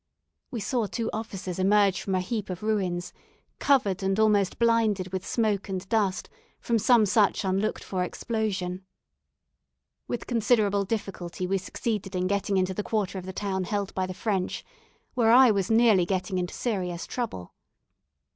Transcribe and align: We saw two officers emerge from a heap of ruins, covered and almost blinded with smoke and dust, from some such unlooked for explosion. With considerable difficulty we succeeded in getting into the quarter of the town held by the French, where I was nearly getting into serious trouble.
We 0.49 0.59
saw 0.61 0.87
two 0.87 1.11
officers 1.13 1.59
emerge 1.59 2.01
from 2.01 2.15
a 2.15 2.21
heap 2.21 2.49
of 2.49 2.63
ruins, 2.63 3.13
covered 3.59 4.01
and 4.01 4.19
almost 4.19 4.57
blinded 4.57 5.13
with 5.13 5.23
smoke 5.23 5.69
and 5.69 5.87
dust, 5.89 6.27
from 6.59 6.79
some 6.79 7.05
such 7.05 7.43
unlooked 7.45 7.83
for 7.83 8.03
explosion. 8.03 8.83
With 10.07 10.25
considerable 10.25 10.85
difficulty 10.85 11.45
we 11.45 11.59
succeeded 11.59 12.15
in 12.15 12.25
getting 12.25 12.57
into 12.57 12.73
the 12.73 12.81
quarter 12.81 13.19
of 13.19 13.27
the 13.27 13.31
town 13.31 13.65
held 13.65 13.93
by 13.93 14.07
the 14.07 14.15
French, 14.15 14.65
where 15.13 15.29
I 15.31 15.51
was 15.51 15.69
nearly 15.69 16.07
getting 16.07 16.39
into 16.39 16.55
serious 16.55 17.05
trouble. 17.05 17.53